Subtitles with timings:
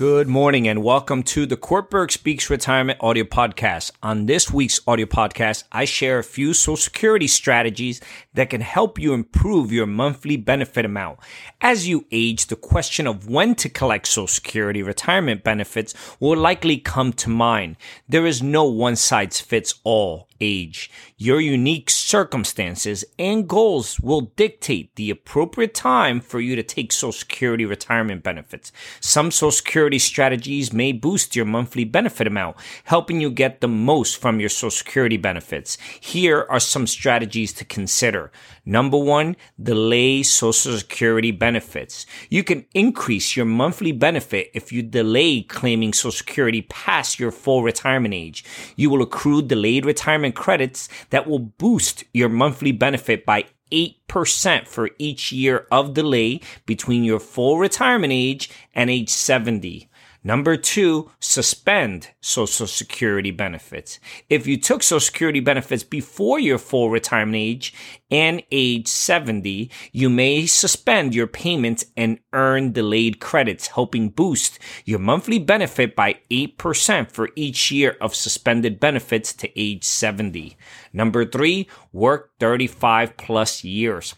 [0.00, 3.90] Good morning and welcome to the Cortburg Speaks Retirement audio podcast.
[4.02, 8.00] On this week's audio podcast, I share a few Social Security strategies
[8.32, 11.18] that can help you improve your monthly benefit amount.
[11.60, 16.78] As you age, the question of when to collect Social Security retirement benefits will likely
[16.78, 17.76] come to mind.
[18.08, 20.90] There is no one size fits all age.
[21.16, 27.12] Your unique circumstances and goals will dictate the appropriate time for you to take Social
[27.12, 28.72] Security retirement benefits.
[29.00, 34.16] Some Social Security strategies may boost your monthly benefit amount, helping you get the most
[34.16, 35.76] from your Social Security benefits.
[36.00, 38.32] Here are some strategies to consider.
[38.64, 42.06] Number one, delay Social Security benefits.
[42.28, 47.62] You can increase your monthly benefit if you delay claiming Social Security past your full
[47.62, 48.44] retirement age.
[48.76, 54.90] You will accrue delayed retirement credits that will boost your monthly benefit by 8% for
[54.98, 59.89] each year of delay between your full retirement age and age 70.
[60.22, 63.98] Number two, suspend Social Security benefits.
[64.28, 67.72] If you took Social Security benefits before your full retirement age
[68.10, 74.98] and age 70, you may suspend your payments and earn delayed credits, helping boost your
[74.98, 80.54] monthly benefit by 8% for each year of suspended benefits to age 70.
[80.92, 84.16] Number three, work 35 plus years.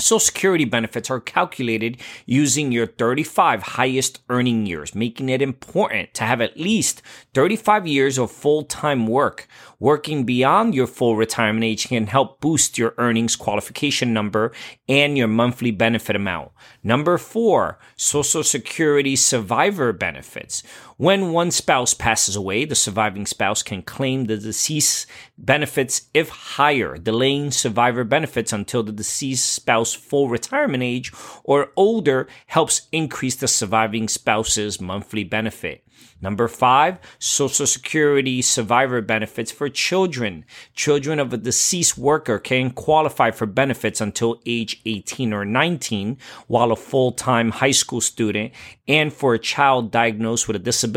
[0.00, 6.22] Social Security benefits are calculated using your 35 highest earning years, making it important to
[6.22, 7.02] have at least
[7.34, 9.48] 35 years of full-time work.
[9.80, 14.52] Working beyond your full retirement age can help boost your earnings qualification number
[14.88, 16.52] and your monthly benefit amount.
[16.84, 20.62] Number four, Social Security survivor benefits.
[20.98, 25.06] When one spouse passes away, the surviving spouse can claim the deceased
[25.38, 31.12] benefits if higher, delaying survivor benefits until the deceased spouse full retirement age
[31.44, 35.84] or older helps increase the surviving spouse's monthly benefit.
[36.20, 40.44] Number five, Social Security survivor benefits for children.
[40.74, 46.72] Children of a deceased worker can qualify for benefits until age 18 or 19, while
[46.72, 48.52] a full-time high school student,
[48.88, 50.87] and for a child diagnosed with a disability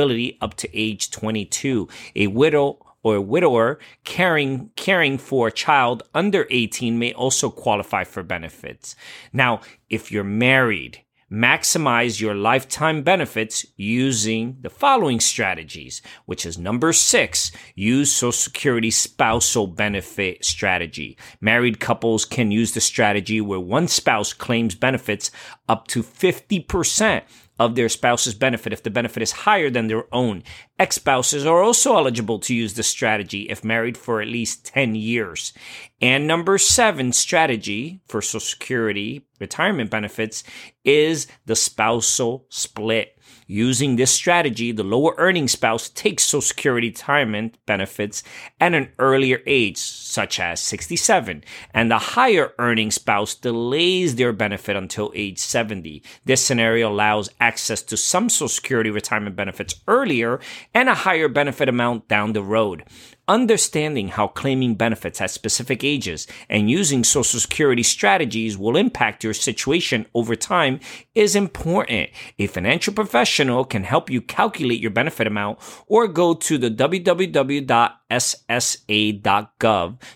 [0.41, 1.88] up to age 22.
[2.16, 8.03] A widow or a widower caring caring for a child under 18 may also qualify
[8.03, 8.96] for benefits.
[9.34, 16.91] Now, if you're married, maximize your lifetime benefits using the following strategies, which is number
[16.91, 21.18] six, use Social Security spousal benefit strategy.
[21.40, 25.31] Married couples can use the strategy where one spouse claims benefits
[25.69, 27.23] up to 50%
[27.61, 30.41] of their spouse's benefit if the benefit is higher than their own.
[30.79, 34.95] Ex spouses are also eligible to use this strategy if married for at least 10
[34.95, 35.53] years.
[36.01, 40.44] And number seven strategy for Social Security retirement benefits
[40.83, 43.16] is the spousal split.
[43.47, 48.23] Using this strategy, the lower earning spouse takes Social Security retirement benefits
[48.59, 51.43] at an earlier age, such as 67,
[51.73, 56.03] and the higher earning spouse delays their benefit until age 70.
[56.25, 60.39] This scenario allows access to some Social Security retirement benefits earlier
[60.73, 62.83] and a higher benefit amount down the road.
[63.31, 69.33] Understanding how claiming benefits at specific ages and using Social Security strategies will impact your
[69.33, 70.81] situation over time
[71.15, 72.09] is important.
[72.39, 77.71] A financial professional can help you calculate your benefit amount or go to the www.ssa.gov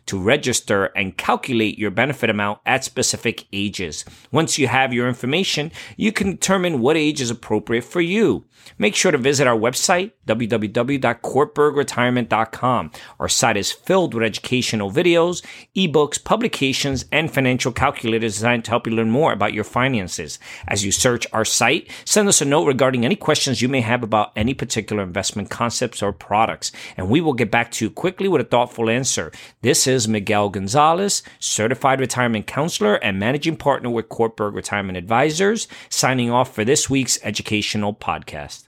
[0.08, 4.04] to register and calculate your benefit amount at specific ages.
[4.30, 8.44] Once you have your information, you can determine what age is appropriate for you.
[8.78, 12.92] Make sure to visit our website, www.cortburgretirement.com.
[13.20, 15.44] Our site is filled with educational videos,
[15.76, 20.40] ebooks, publications, and financial calculators designed to help you learn more about your finances.
[20.68, 24.04] As you search our site, send us a note regarding any questions you may have
[24.04, 28.28] about any particular investment concepts or products, and we will get back to you quickly
[28.28, 29.32] with a thoughtful answer.
[29.62, 36.32] This is Miguel Gonzalez, certified retirement counselor and managing partner with Cortburg Retirement Advisors, signing
[36.32, 38.68] off for this week's educational podcast.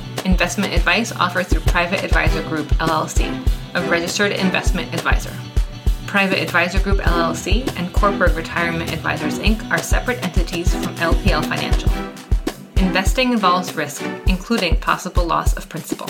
[0.25, 5.33] Investment advice offered through Private Advisor Group LLC, a registered investment advisor.
[6.05, 9.67] Private Advisor Group LLC and Cortburg Retirement Advisors Inc.
[9.71, 11.91] are separate entities from LPL Financial.
[12.77, 16.09] Investing involves risk, including possible loss of principal.